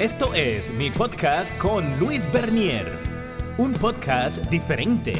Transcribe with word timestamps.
Esto 0.00 0.32
es 0.32 0.72
mi 0.72 0.90
podcast 0.90 1.54
con 1.58 1.98
Luis 1.98 2.26
Bernier. 2.32 2.90
Un 3.58 3.74
podcast 3.74 4.42
diferente, 4.46 5.12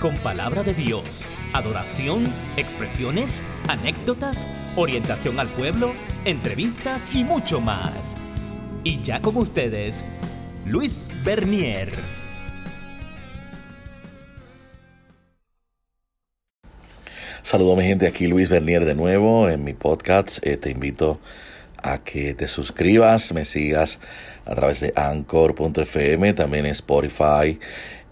con 0.00 0.16
palabra 0.16 0.62
de 0.62 0.72
Dios, 0.72 1.28
adoración, 1.52 2.24
expresiones, 2.56 3.42
anécdotas, 3.68 4.46
orientación 4.74 5.38
al 5.38 5.50
pueblo, 5.50 5.92
entrevistas 6.24 7.14
y 7.14 7.24
mucho 7.24 7.60
más. 7.60 8.16
Y 8.84 9.02
ya 9.02 9.20
con 9.20 9.36
ustedes, 9.36 10.02
Luis 10.64 11.10
Bernier. 11.22 11.92
Saludos 17.42 17.76
mi 17.76 17.84
gente, 17.84 18.06
aquí 18.06 18.28
Luis 18.28 18.48
Bernier 18.48 18.86
de 18.86 18.94
nuevo 18.94 19.50
en 19.50 19.62
mi 19.62 19.74
podcast. 19.74 20.38
Eh, 20.40 20.56
te 20.56 20.70
invito 20.70 21.20
que 22.04 22.34
te 22.34 22.48
suscribas, 22.48 23.32
me 23.32 23.44
sigas 23.44 23.98
a 24.44 24.54
través 24.54 24.80
de 24.80 24.92
anchor.fm, 24.96 26.32
también 26.34 26.66
en 26.66 26.72
Spotify, 26.72 27.58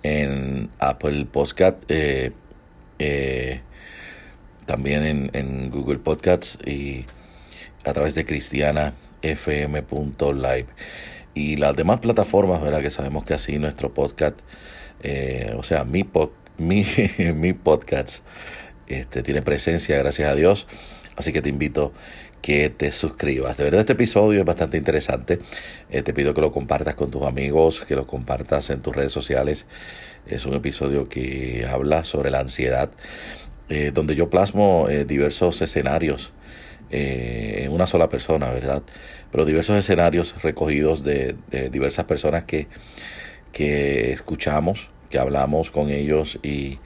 en 0.02 0.70
Apple 0.78 1.26
Podcast, 1.26 1.82
eh, 1.88 2.32
eh, 2.98 3.60
también 4.66 5.30
en, 5.32 5.70
Google 5.70 5.98
Podcasts 5.98 6.58
y 6.66 7.04
a 7.84 7.92
través 7.92 8.14
de 8.14 8.24
cristianafm.live 8.24 10.66
y 11.34 11.56
las 11.56 11.76
demás 11.76 12.00
plataformas, 12.00 12.62
¿verdad? 12.62 12.82
Que 12.82 12.90
sabemos 12.90 13.24
que 13.24 13.34
así 13.34 13.58
nuestro 13.58 13.94
podcast, 13.94 14.38
eh, 15.02 15.54
o 15.56 15.62
sea, 15.62 15.84
mi, 15.84 16.08
mi, 16.58 16.84
mi 17.34 17.52
podcast 17.52 18.22
este, 18.86 19.22
tiene 19.22 19.42
presencia, 19.42 19.98
gracias 19.98 20.28
a 20.28 20.34
Dios. 20.34 20.66
Así 21.16 21.32
que 21.32 21.42
te 21.42 21.48
invito 21.48 21.92
que 22.42 22.70
te 22.70 22.92
suscribas. 22.92 23.56
De 23.56 23.64
verdad 23.64 23.80
este 23.80 23.92
episodio 23.92 24.40
es 24.40 24.46
bastante 24.46 24.76
interesante. 24.76 25.40
Eh, 25.90 26.02
te 26.02 26.12
pido 26.14 26.34
que 26.34 26.40
lo 26.40 26.52
compartas 26.52 26.94
con 26.94 27.10
tus 27.10 27.22
amigos, 27.24 27.82
que 27.86 27.94
lo 27.94 28.06
compartas 28.06 28.70
en 28.70 28.80
tus 28.80 28.94
redes 28.94 29.12
sociales. 29.12 29.66
Es 30.26 30.46
un 30.46 30.54
episodio 30.54 31.08
que 31.08 31.66
habla 31.70 32.04
sobre 32.04 32.30
la 32.30 32.40
ansiedad, 32.40 32.90
eh, 33.68 33.90
donde 33.92 34.14
yo 34.14 34.30
plasmo 34.30 34.88
eh, 34.88 35.04
diversos 35.04 35.60
escenarios 35.62 36.32
en 36.92 37.70
una 37.70 37.86
sola 37.86 38.08
persona, 38.08 38.50
¿verdad? 38.50 38.82
Pero 39.30 39.44
diversos 39.44 39.76
escenarios 39.76 40.42
recogidos 40.42 41.04
de, 41.04 41.36
diversas 41.70 42.04
personas 42.04 42.42
que, 42.42 42.66
que 43.52 44.10
escuchamos, 44.10 44.90
que 45.08 45.16
hablamos 45.16 45.70
con 45.70 45.90
ellos 45.90 46.40
y, 46.42 46.80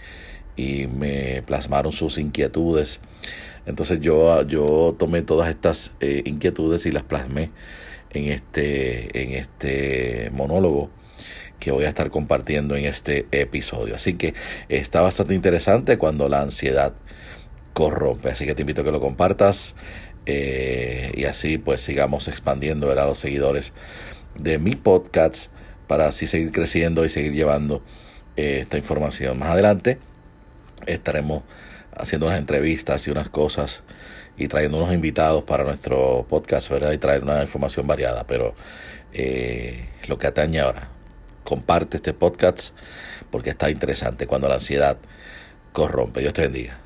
y 0.56 0.88
me 0.88 1.40
plasmaron 1.40 1.92
sus 1.92 2.18
inquietudes 2.18 3.00
entonces 3.66 4.00
yo, 4.00 4.42
yo 4.42 4.94
tomé 4.98 5.22
todas 5.22 5.48
estas 5.48 5.92
eh, 6.00 6.22
inquietudes 6.24 6.86
y 6.86 6.92
las 6.92 7.02
plasmé 7.02 7.50
en 8.10 8.26
este, 8.26 9.22
en 9.22 9.32
este 9.32 10.30
monólogo 10.32 10.90
que 11.58 11.70
voy 11.70 11.84
a 11.84 11.88
estar 11.88 12.10
compartiendo 12.10 12.76
en 12.76 12.84
este 12.84 13.26
episodio. 13.30 13.94
Así 13.94 14.14
que 14.14 14.34
está 14.68 15.00
bastante 15.00 15.34
interesante 15.34 15.96
cuando 15.96 16.28
la 16.28 16.42
ansiedad 16.42 16.92
corrompe. 17.72 18.30
Así 18.30 18.44
que 18.44 18.54
te 18.54 18.62
invito 18.62 18.82
a 18.82 18.84
que 18.84 18.92
lo 18.92 19.00
compartas 19.00 19.74
eh, 20.26 21.12
y 21.14 21.24
así 21.24 21.58
pues 21.58 21.80
sigamos 21.80 22.28
expandiendo 22.28 22.90
a 22.90 23.06
los 23.06 23.18
seguidores 23.18 23.72
de 24.36 24.58
mi 24.58 24.74
podcast 24.74 25.50
para 25.86 26.08
así 26.08 26.26
seguir 26.26 26.52
creciendo 26.52 27.04
y 27.04 27.08
seguir 27.08 27.32
llevando 27.32 27.82
eh, 28.36 28.58
esta 28.62 28.76
información. 28.76 29.38
Más 29.38 29.50
adelante 29.50 29.98
estaremos 30.86 31.42
haciendo 31.96 32.26
unas 32.26 32.38
entrevistas 32.38 33.06
y 33.06 33.10
unas 33.10 33.28
cosas 33.28 33.82
y 34.36 34.48
trayendo 34.48 34.78
unos 34.78 34.92
invitados 34.92 35.44
para 35.44 35.64
nuestro 35.64 36.26
podcast. 36.28 36.70
Y 36.92 36.98
traer 36.98 37.22
una 37.22 37.42
información 37.42 37.86
variada. 37.86 38.24
Pero 38.26 38.54
eh, 39.12 39.88
lo 40.08 40.18
que 40.18 40.26
atañe 40.26 40.60
ahora, 40.60 40.88
comparte 41.44 41.98
este 41.98 42.12
podcast 42.12 42.76
porque 43.30 43.50
está 43.50 43.70
interesante 43.70 44.26
cuando 44.26 44.48
la 44.48 44.54
ansiedad 44.54 44.98
corrompe. 45.72 46.20
Dios 46.20 46.32
te 46.32 46.42
bendiga. 46.42 46.78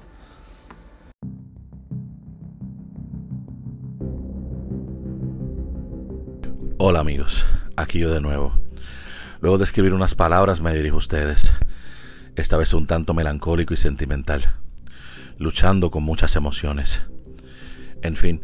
Hola 6.80 7.00
amigos, 7.00 7.44
aquí 7.76 7.98
yo 7.98 8.12
de 8.12 8.20
nuevo. 8.20 8.60
Luego 9.40 9.58
de 9.58 9.64
escribir 9.64 9.92
unas 9.92 10.14
palabras 10.14 10.60
me 10.60 10.72
dirijo 10.72 10.96
a 10.96 10.98
ustedes, 10.98 11.50
esta 12.36 12.56
vez 12.56 12.72
un 12.72 12.86
tanto 12.86 13.14
melancólico 13.14 13.74
y 13.74 13.76
sentimental 13.76 14.54
luchando 15.38 15.90
con 15.90 16.02
muchas 16.02 16.36
emociones. 16.36 17.00
En 18.02 18.16
fin, 18.16 18.42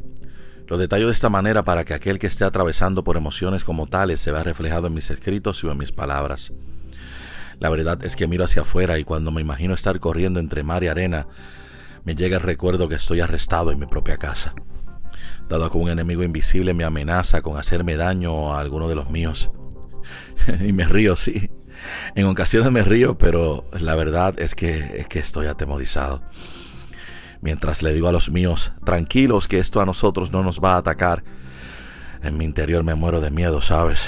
lo 0.67 0.79
detallo 0.79 1.07
de 1.07 1.13
esta 1.13 1.29
manera 1.29 1.65
para 1.65 1.85
que 1.85 1.95
aquel 1.95 2.19
que 2.19 2.27
esté 2.27 2.45
atravesando 2.45 3.05
por 3.05 3.17
emociones 3.17 3.65
como 3.65 3.87
tales 3.87 4.21
se 4.21 4.33
vea 4.33 4.43
reflejado 4.43 4.87
en 4.87 4.95
mis 4.95 5.11
escritos 5.11 5.63
y 5.63 5.69
en 5.69 5.77
mis 5.77 5.93
palabras. 5.93 6.53
La 7.59 7.71
verdad 7.71 8.05
es 8.05 8.17
que 8.17 8.27
miro 8.27 8.45
hacia 8.45 8.63
afuera 8.63 8.99
y 8.99 9.05
cuando 9.05 9.31
me 9.31 9.41
imagino 9.41 9.75
estar 9.75 10.01
corriendo 10.01 10.41
entre 10.41 10.63
mar 10.63 10.83
y 10.83 10.89
arena, 10.89 11.27
me 12.05 12.15
llega 12.15 12.37
el 12.37 12.43
recuerdo 12.43 12.89
que 12.89 12.97
estoy 12.97 13.21
arrestado 13.21 13.73
en 13.73 13.79
mi 13.79 13.87
propia 13.87 14.17
casa, 14.17 14.55
dado 15.49 15.71
que 15.71 15.79
un 15.79 15.89
enemigo 15.89 16.23
invisible 16.23 16.75
me 16.75 16.85
amenaza 16.85 17.43
con 17.43 17.57
hacerme 17.57 17.97
daño 17.97 18.55
a 18.55 18.61
alguno 18.61 18.89
de 18.89 18.95
los 18.95 19.11
míos. 19.11 19.51
y 20.61 20.73
me 20.73 20.85
río, 20.85 21.17
sí. 21.17 21.51
En 22.15 22.27
ocasiones 22.27 22.71
me 22.73 22.83
río, 22.83 23.19
pero 23.19 23.65
la 23.73 23.95
verdad 23.95 24.39
es 24.39 24.55
que, 24.55 24.79
es 24.99 25.07
que 25.09 25.19
estoy 25.19 25.47
atemorizado 25.47 26.23
mientras 27.45 27.83
le 27.83 27.93
digo 27.93 28.09
a 28.09 28.13
los 28.13 28.31
míos, 28.31 28.73
tranquilos 28.87 29.49
que 29.49 29.59
esto 29.59 29.83
a 29.83 29.85
nosotros 29.85 30.33
no 30.33 30.43
nos 30.43 30.61
va 30.61 30.73
a 30.73 30.79
atacar. 30.79 31.23
En 32.23 32.39
mi 32.39 32.47
interior 32.47 32.83
me 32.85 32.95
muero 32.95 33.21
de 33.21 33.31
miedo, 33.31 33.61
¿sabes? 33.61 34.01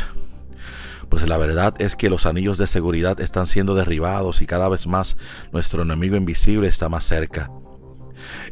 Pues 1.11 1.29
la 1.29 1.37
verdad 1.37 1.75
es 1.79 1.97
que 1.97 2.09
los 2.09 2.25
anillos 2.25 2.57
de 2.57 2.67
seguridad 2.67 3.21
están 3.21 3.47
siendo 3.47 3.75
derribados 3.75 4.41
y 4.41 4.47
cada 4.47 4.71
vez 4.71 4.87
más 4.87 5.19
nuestro 5.53 5.83
enemigo 5.83 6.17
invisible 6.17 6.67
está 6.67 6.89
más 6.89 7.05
cerca. 7.05 7.51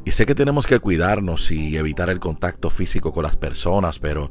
Y 0.05 0.13
sé 0.13 0.27
que 0.27 0.35
tenemos 0.35 0.67
que 0.67 0.79
cuidarnos 0.79 1.51
y 1.51 1.79
evitar 1.79 2.11
el 2.11 2.21
contacto 2.21 2.69
físico 2.69 3.11
con 3.15 3.23
las 3.23 3.37
personas, 3.37 3.99
pero 3.99 4.31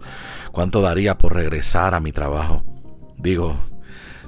¿cuánto 0.51 0.81
daría 0.83 1.17
por 1.17 1.33
regresar 1.33 1.95
a 1.95 1.99
mi 1.99 2.11
trabajo? 2.11 2.63
Digo, 3.17 3.57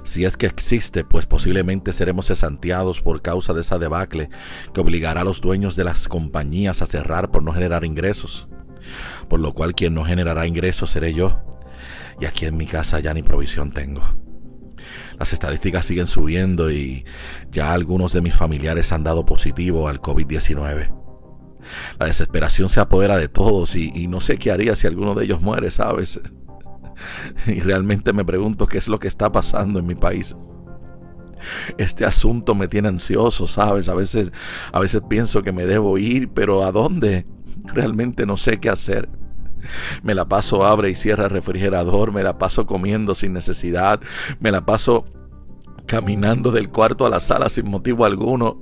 si 0.06 0.24
es 0.24 0.36
que 0.36 0.46
existe, 0.46 1.04
pues 1.04 1.26
posiblemente 1.26 1.92
seremos 1.92 2.26
cesanteados 2.26 3.02
por 3.02 3.22
causa 3.22 3.52
de 3.52 3.60
esa 3.60 3.78
debacle 3.78 4.30
que 4.72 4.80
obligará 4.80 5.22
a 5.22 5.24
los 5.24 5.40
dueños 5.40 5.76
de 5.76 5.84
las 5.84 6.08
compañías 6.08 6.80
a 6.82 6.86
cerrar 6.86 7.30
por 7.30 7.42
no 7.42 7.52
generar 7.52 7.84
ingresos. 7.84 8.48
Por 9.28 9.40
lo 9.40 9.52
cual 9.52 9.74
quien 9.74 9.94
no 9.94 10.04
generará 10.04 10.46
ingresos 10.46 10.90
seré 10.90 11.12
yo. 11.12 11.40
Y 12.20 12.24
aquí 12.24 12.46
en 12.46 12.56
mi 12.56 12.66
casa 12.66 13.00
ya 13.00 13.12
ni 13.12 13.22
provisión 13.22 13.72
tengo. 13.72 14.02
Las 15.18 15.32
estadísticas 15.32 15.86
siguen 15.86 16.06
subiendo 16.06 16.70
y 16.70 17.04
ya 17.50 17.72
algunos 17.72 18.12
de 18.12 18.20
mis 18.20 18.34
familiares 18.34 18.92
han 18.92 19.02
dado 19.02 19.26
positivo 19.26 19.88
al 19.88 20.00
COVID-19. 20.00 20.94
La 21.98 22.06
desesperación 22.06 22.68
se 22.68 22.80
apodera 22.80 23.16
de 23.16 23.28
todos 23.28 23.74
y, 23.74 23.90
y, 23.94 24.06
no 24.06 24.20
sé 24.20 24.38
qué 24.38 24.52
haría 24.52 24.76
si 24.76 24.86
alguno 24.86 25.14
de 25.14 25.24
ellos 25.24 25.40
muere, 25.40 25.70
¿sabes? 25.70 26.20
Y 27.46 27.60
realmente 27.60 28.12
me 28.12 28.24
pregunto 28.24 28.66
qué 28.66 28.78
es 28.78 28.88
lo 28.88 28.98
que 28.98 29.08
está 29.08 29.30
pasando 29.30 29.78
en 29.78 29.86
mi 29.86 29.94
país. 29.94 30.36
Este 31.78 32.04
asunto 32.04 32.54
me 32.54 32.68
tiene 32.68 32.88
ansioso, 32.88 33.46
¿sabes? 33.46 33.88
A 33.88 33.94
veces, 33.94 34.32
a 34.72 34.80
veces 34.80 35.02
pienso 35.08 35.42
que 35.42 35.52
me 35.52 35.66
debo 35.66 35.98
ir, 35.98 36.30
pero 36.30 36.64
¿a 36.64 36.72
dónde? 36.72 37.26
Realmente 37.64 38.26
no 38.26 38.36
sé 38.36 38.58
qué 38.58 38.70
hacer. 38.70 39.08
Me 40.02 40.14
la 40.14 40.26
paso 40.26 40.64
abre 40.64 40.90
y 40.90 40.94
cierra 40.94 41.24
el 41.24 41.30
refrigerador, 41.30 42.12
me 42.12 42.22
la 42.22 42.38
paso 42.38 42.66
comiendo 42.66 43.14
sin 43.14 43.32
necesidad, 43.32 44.00
me 44.40 44.50
la 44.50 44.64
paso 44.64 45.04
caminando 45.86 46.50
del 46.50 46.68
cuarto 46.68 47.06
a 47.06 47.10
la 47.10 47.20
sala 47.20 47.48
sin 47.48 47.68
motivo 47.68 48.04
alguno. 48.04 48.60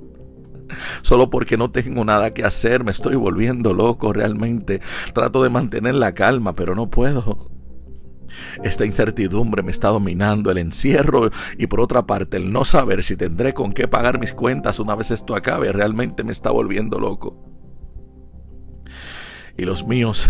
Solo 1.03 1.29
porque 1.29 1.57
no 1.57 1.69
tengo 1.69 2.03
nada 2.03 2.33
que 2.33 2.43
hacer, 2.43 2.83
me 2.83 2.91
estoy 2.91 3.15
volviendo 3.15 3.73
loco 3.73 4.13
realmente. 4.13 4.81
Trato 5.13 5.43
de 5.43 5.49
mantener 5.49 5.95
la 5.95 6.13
calma, 6.13 6.53
pero 6.53 6.73
no 6.75 6.89
puedo. 6.89 7.54
Esta 8.63 8.85
incertidumbre 8.85 9.63
me 9.63 9.71
está 9.71 9.89
dominando, 9.89 10.51
el 10.51 10.57
encierro 10.57 11.29
y 11.57 11.67
por 11.67 11.79
otra 11.79 12.05
parte 12.05 12.37
el 12.37 12.51
no 12.51 12.65
saber 12.65 13.03
si 13.03 13.15
tendré 13.15 13.53
con 13.53 13.73
qué 13.73 13.87
pagar 13.87 14.19
mis 14.19 14.33
cuentas 14.33 14.79
una 14.79 14.95
vez 14.95 15.11
esto 15.11 15.35
acabe 15.35 15.71
realmente 15.71 16.23
me 16.23 16.31
está 16.31 16.51
volviendo 16.51 16.99
loco. 16.99 17.37
Y 19.57 19.63
los 19.63 19.87
míos, 19.87 20.29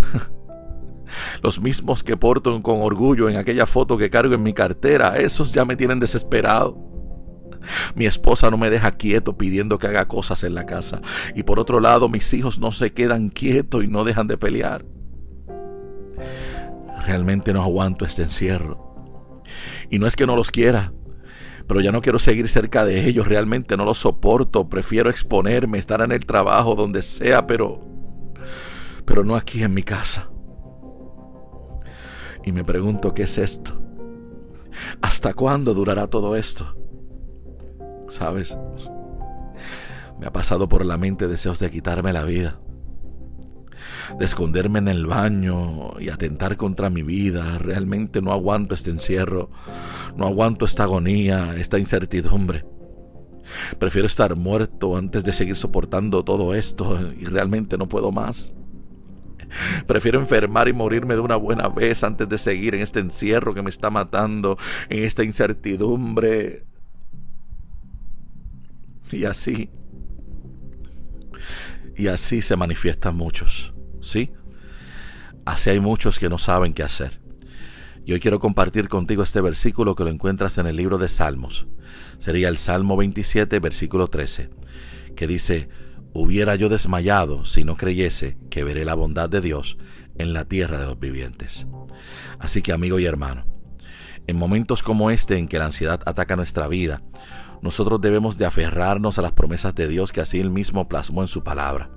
los 1.42 1.60
mismos 1.62 2.04
que 2.04 2.18
porto 2.18 2.62
con 2.62 2.82
orgullo 2.82 3.30
en 3.30 3.38
aquella 3.38 3.66
foto 3.66 3.98
que 3.98 4.10
cargo 4.10 4.36
en 4.36 4.44
mi 4.44 4.54
cartera, 4.54 5.18
esos 5.18 5.52
ya 5.52 5.66
me 5.66 5.76
tienen 5.76 6.00
desesperado. 6.00 6.78
Mi 7.96 8.06
esposa 8.06 8.52
no 8.52 8.58
me 8.58 8.70
deja 8.70 8.92
quieto 8.92 9.38
pidiendo 9.38 9.80
que 9.80 9.88
haga 9.88 10.08
cosas 10.08 10.44
en 10.44 10.54
la 10.54 10.68
casa. 10.68 11.02
Y 11.34 11.42
por 11.42 11.60
otro 11.60 11.80
lado, 11.80 12.10
mis 12.10 12.32
hijos 12.34 12.60
no 12.60 12.72
se 12.72 12.94
quedan 12.94 13.30
quietos 13.30 13.84
y 13.84 13.88
no 13.88 14.04
dejan 14.04 14.28
de 14.28 14.38
pelear. 14.38 14.86
Realmente 17.06 17.54
no 17.54 17.62
aguanto 17.62 18.06
este 18.06 18.24
encierro. 18.24 19.44
Y 19.90 20.00
no 20.00 20.08
es 20.08 20.16
que 20.16 20.26
no 20.26 20.36
los 20.36 20.52
quiera, 20.52 20.92
pero 21.68 21.82
ya 21.82 21.92
no 21.92 22.02
quiero 22.02 22.20
seguir 22.20 22.48
cerca 22.48 22.84
de 22.84 23.08
ellos, 23.08 23.28
realmente 23.28 23.78
no 23.78 23.86
los 23.86 24.00
soporto, 24.00 24.70
prefiero 24.70 25.10
exponerme, 25.10 25.78
estar 25.78 26.02
en 26.02 26.12
el 26.12 26.26
trabajo, 26.26 26.76
donde 26.76 27.04
sea, 27.04 27.46
pero 27.46 27.82
pero 29.06 29.24
no 29.24 29.36
aquí 29.36 29.64
en 29.64 29.74
mi 29.74 29.84
casa. 29.84 30.30
Y 32.44 32.52
me 32.52 32.64
pregunto 32.64 33.14
qué 33.14 33.24
es 33.24 33.38
esto. 33.38 33.80
¿Hasta 35.02 35.34
cuándo 35.34 35.74
durará 35.74 36.08
todo 36.08 36.36
esto? 36.36 36.76
¿Sabes? 38.08 38.58
Me 40.20 40.28
ha 40.28 40.34
pasado 40.34 40.68
por 40.68 40.86
la 40.86 40.98
mente 40.98 41.28
deseos 41.28 41.60
de 41.60 41.70
quitarme 41.70 42.14
la 42.14 42.24
vida, 42.24 42.60
de 44.20 44.26
esconderme 44.26 44.80
en 44.80 44.88
el 44.88 45.06
baño 45.06 46.00
y 46.00 46.10
atentar 46.10 46.58
contra 46.58 46.90
mi 46.90 47.04
vida. 47.04 47.58
Realmente 47.58 48.22
no 48.22 48.32
aguanto 48.32 48.76
este 48.76 48.92
encierro, 48.92 49.50
no 50.16 50.26
aguanto 50.26 50.66
esta 50.66 50.84
agonía, 50.84 51.56
esta 51.58 51.80
incertidumbre. 51.80 52.66
Prefiero 53.80 54.08
estar 54.08 54.36
muerto 54.36 54.98
antes 54.98 55.24
de 55.24 55.34
seguir 55.34 55.56
soportando 55.56 56.24
todo 56.24 56.56
esto 56.56 57.00
y 57.20 57.26
realmente 57.26 57.78
no 57.78 57.88
puedo 57.88 58.12
más. 58.12 58.54
Prefiero 59.86 60.20
enfermar 60.20 60.68
y 60.68 60.74
morirme 60.74 61.14
de 61.14 61.20
una 61.20 61.36
buena 61.36 61.68
vez 61.68 62.04
antes 62.04 62.28
de 62.28 62.38
seguir 62.38 62.76
en 62.76 62.82
este 62.82 63.00
encierro 63.00 63.54
que 63.54 63.62
me 63.62 63.70
está 63.70 63.90
matando, 63.90 64.58
en 64.90 65.04
esta 65.04 65.24
incertidumbre. 65.24 66.66
Y 69.12 69.26
así, 69.26 69.70
y 71.96 72.08
así 72.08 72.42
se 72.42 72.56
manifiestan 72.56 73.16
muchos, 73.16 73.74
¿sí? 74.06 74.32
Así 75.46 75.72
hay 75.72 75.80
muchos 75.80 76.20
que 76.20 76.30
no 76.30 76.38
saben 76.38 76.74
qué 76.74 76.84
hacer. 76.84 77.20
Y 78.06 78.14
hoy 78.14 78.20
quiero 78.20 78.40
compartir 78.40 78.88
contigo 78.88 79.24
este 79.24 79.42
versículo 79.42 79.96
que 79.96 80.04
lo 80.04 80.12
encuentras 80.12 80.58
en 80.58 80.68
el 80.68 80.76
libro 80.76 80.98
de 80.98 81.10
Salmos. 81.10 81.68
Sería 82.20 82.50
el 82.50 82.58
Salmo 82.58 82.98
27, 82.98 83.60
versículo 83.60 84.08
13, 84.08 84.50
que 85.16 85.28
dice, 85.28 85.70
hubiera 86.14 86.56
yo 86.56 86.70
desmayado 86.70 87.46
si 87.46 87.64
no 87.64 87.76
creyese 87.76 88.38
que 88.50 88.64
veré 88.64 88.86
la 88.86 88.94
bondad 88.94 89.30
de 89.30 89.42
Dios 89.42 89.78
en 90.18 90.34
la 90.34 90.46
tierra 90.46 90.80
de 90.80 90.86
los 90.86 91.00
vivientes. 91.00 91.68
Así 92.40 92.62
que 92.62 92.74
amigo 92.74 93.00
y 93.00 93.06
hermano, 93.06 93.46
en 94.28 94.38
momentos 94.38 94.84
como 94.84 95.10
este 95.10 95.38
en 95.38 95.48
que 95.48 95.58
la 95.58 95.66
ansiedad 95.66 96.02
ataca 96.06 96.36
nuestra 96.36 96.68
vida, 96.68 97.02
nosotros 97.62 98.02
debemos 98.02 98.38
de 98.38 98.46
aferrarnos 98.46 99.18
a 99.18 99.24
las 99.24 99.32
promesas 99.32 99.74
de 99.74 99.88
Dios 99.88 100.12
que 100.12 100.22
así 100.22 100.40
él 100.40 100.52
mismo 100.52 100.88
plasmó 100.88 101.22
en 101.22 101.28
su 101.28 101.44
palabra. 101.44 101.90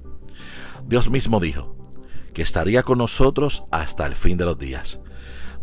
Dios 0.86 1.10
mismo 1.10 1.38
dijo 1.40 1.78
que 2.38 2.42
estaría 2.42 2.84
con 2.84 2.98
nosotros 2.98 3.64
hasta 3.72 4.06
el 4.06 4.14
fin 4.14 4.38
de 4.38 4.44
los 4.44 4.56
días. 4.56 5.00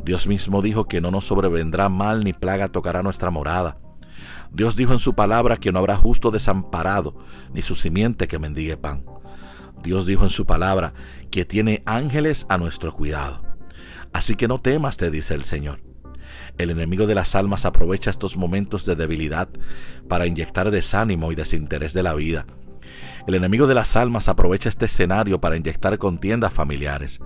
Dios 0.03 0.27
mismo 0.27 0.61
dijo 0.61 0.89
que 0.89 0.99
no 0.99 1.09
nos 1.09 1.23
sobrevendrá 1.23 1.87
mal 1.87 2.25
ni 2.25 2.33
plaga 2.33 2.67
tocará 2.67 3.01
nuestra 3.01 3.29
morada. 3.29 3.77
Dios 4.51 4.75
dijo 4.75 4.91
en 4.91 4.99
su 4.99 5.15
palabra 5.15 5.55
que 5.55 5.71
no 5.71 5.79
habrá 5.79 5.95
justo 5.95 6.31
desamparado, 6.31 7.15
ni 7.53 7.61
su 7.61 7.75
simiente 7.75 8.27
que 8.27 8.39
mendigue 8.39 8.75
pan. 8.75 9.05
Dios 9.83 10.05
dijo 10.05 10.23
en 10.25 10.29
su 10.29 10.45
palabra 10.45 10.93
que 11.31 11.45
tiene 11.45 11.81
ángeles 11.85 12.45
a 12.49 12.57
nuestro 12.57 12.93
cuidado. 12.93 13.41
Así 14.11 14.35
que 14.35 14.49
no 14.49 14.59
temas, 14.59 14.97
te 14.97 15.09
dice 15.09 15.33
el 15.33 15.45
Señor. 15.45 15.79
El 16.57 16.71
enemigo 16.71 17.07
de 17.07 17.15
las 17.15 17.35
almas 17.35 17.63
aprovecha 17.63 18.09
estos 18.09 18.35
momentos 18.35 18.85
de 18.85 18.97
debilidad 18.97 19.47
para 20.09 20.27
inyectar 20.27 20.71
desánimo 20.71 21.31
y 21.31 21.35
desinterés 21.35 21.93
de 21.93 22.03
la 22.03 22.15
vida. 22.15 22.45
El 23.27 23.35
enemigo 23.35 23.67
de 23.67 23.75
las 23.75 23.95
almas 23.95 24.27
aprovecha 24.27 24.69
este 24.69 24.85
escenario 24.85 25.41
para 25.41 25.57
inyectar 25.57 25.97
contiendas 25.97 26.53
familiares. 26.53 27.19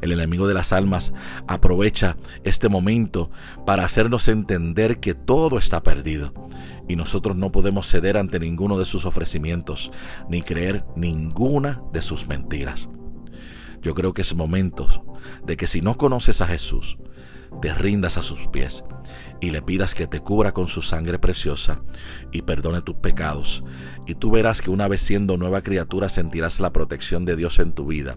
El 0.00 0.12
enemigo 0.12 0.46
de 0.46 0.54
las 0.54 0.72
almas 0.72 1.12
aprovecha 1.46 2.16
este 2.44 2.68
momento 2.68 3.30
para 3.66 3.84
hacernos 3.84 4.28
entender 4.28 5.00
que 5.00 5.14
todo 5.14 5.58
está 5.58 5.82
perdido 5.82 6.32
y 6.88 6.96
nosotros 6.96 7.36
no 7.36 7.52
podemos 7.52 7.86
ceder 7.88 8.16
ante 8.16 8.38
ninguno 8.38 8.78
de 8.78 8.84
sus 8.84 9.04
ofrecimientos 9.04 9.90
ni 10.28 10.42
creer 10.42 10.84
ninguna 10.96 11.82
de 11.92 12.02
sus 12.02 12.26
mentiras. 12.26 12.88
Yo 13.80 13.94
creo 13.94 14.14
que 14.14 14.22
es 14.22 14.34
momento 14.34 14.88
de 15.44 15.56
que 15.56 15.66
si 15.66 15.80
no 15.80 15.96
conoces 15.96 16.40
a 16.40 16.46
Jesús, 16.46 16.98
te 17.60 17.74
rindas 17.74 18.16
a 18.16 18.22
sus 18.22 18.48
pies 18.48 18.84
y 19.40 19.50
le 19.50 19.60
pidas 19.60 19.94
que 19.94 20.06
te 20.06 20.20
cubra 20.20 20.52
con 20.52 20.68
su 20.68 20.82
sangre 20.82 21.18
preciosa 21.18 21.82
y 22.30 22.42
perdone 22.42 22.80
tus 22.80 22.96
pecados. 22.96 23.64
Y 24.06 24.14
tú 24.14 24.30
verás 24.30 24.62
que 24.62 24.70
una 24.70 24.88
vez 24.88 25.02
siendo 25.02 25.36
nueva 25.36 25.62
criatura 25.62 26.08
sentirás 26.08 26.60
la 26.60 26.72
protección 26.72 27.24
de 27.24 27.36
Dios 27.36 27.58
en 27.58 27.72
tu 27.72 27.86
vida 27.86 28.16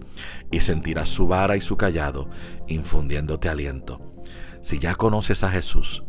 y 0.52 0.62
sentirás 0.62 1.10
su 1.10 1.28
vara 1.28 1.58
y 1.58 1.62
su 1.62 1.78
callado 1.78 2.30
infundiéndote 2.68 3.50
aliento. 3.50 4.15
Si 4.66 4.80
ya 4.80 4.96
conoces 4.96 5.44
a 5.44 5.52
Jesús 5.52 6.02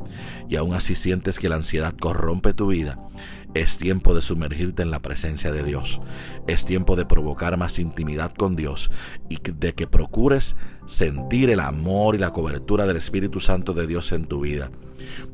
y 0.49 0.57
aún 0.57 0.73
así 0.73 0.95
sientes 0.95 1.39
que 1.39 1.51
la 1.51 1.57
ansiedad 1.57 1.95
corrompe 1.95 2.55
tu 2.55 2.69
vida, 2.69 2.99
es 3.53 3.77
tiempo 3.77 4.15
de 4.15 4.23
sumergirte 4.23 4.83
en 4.83 4.91
la 4.91 5.01
presencia 5.01 5.53
de 5.53 5.63
Dios. 5.63 6.01
Es 6.47 6.65
tiempo 6.65 6.97
de 6.97 7.05
provocar 7.05 7.59
más 7.59 7.79
intimidad 7.79 8.33
con 8.33 8.57
Dios 8.57 8.91
y 9.29 9.37
de 9.43 9.75
que 9.75 9.87
procures 9.87 10.57
sentir 10.87 11.51
el 11.51 11.61
amor 11.61 12.15
y 12.15 12.19
la 12.19 12.33
cobertura 12.33 12.87
del 12.87 12.97
Espíritu 12.97 13.41
Santo 13.41 13.75
de 13.75 13.87
Dios 13.87 14.11
en 14.13 14.25
tu 14.25 14.41
vida. 14.41 14.71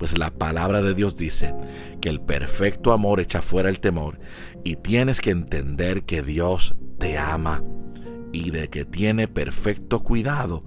Pues 0.00 0.18
la 0.18 0.32
palabra 0.32 0.82
de 0.82 0.92
Dios 0.92 1.16
dice 1.16 1.54
que 2.00 2.08
el 2.08 2.20
perfecto 2.20 2.92
amor 2.92 3.20
echa 3.20 3.40
fuera 3.40 3.68
el 3.68 3.78
temor 3.78 4.18
y 4.64 4.74
tienes 4.74 5.20
que 5.20 5.30
entender 5.30 6.02
que 6.06 6.22
Dios 6.22 6.74
te 6.98 7.18
ama 7.18 7.62
y 8.32 8.50
de 8.50 8.68
que 8.68 8.84
tiene 8.84 9.28
perfecto 9.28 10.00
cuidado 10.00 10.64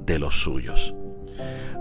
de 0.00 0.18
los 0.18 0.34
suyos. 0.38 0.94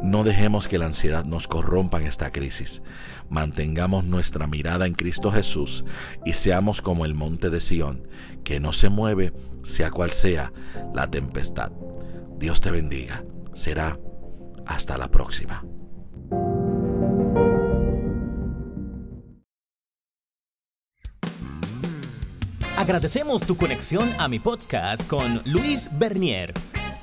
No 0.04 0.26
dejemos 0.26 0.68
que 0.68 0.78
la 0.78 0.86
ansiedad 0.86 1.24
nos 1.24 1.48
corrompa 1.48 1.98
en 1.98 2.08
esta 2.08 2.30
crisis. 2.30 2.82
Mantengamos 3.30 4.04
nuestra 4.04 4.48
mirada 4.48 4.86
en 4.86 4.96
Cristo 4.96 5.32
Jesús 5.32 5.86
y 6.26 6.34
seamos 6.34 6.82
como 6.82 7.06
el 7.06 7.16
monte 7.16 7.50
de 7.50 7.62
Sión, 7.62 8.06
que 8.44 8.60
no 8.60 8.74
se 8.74 8.90
mueve, 8.90 9.32
sea 9.64 9.92
cual 9.92 10.12
sea 10.12 10.52
la 10.94 11.10
tempestad. 11.10 11.72
Dios 12.38 12.60
te 12.60 12.70
bendiga. 12.70 13.24
Será 13.54 13.98
hasta 14.66 14.98
la 14.98 15.10
próxima. 15.10 15.64
Agradecemos 22.76 23.44
tu 23.48 23.56
conexión 23.56 24.14
a 24.18 24.28
mi 24.28 24.40
podcast 24.40 25.08
con 25.08 25.42
Luis 25.46 25.88
Bernier. 25.94 26.54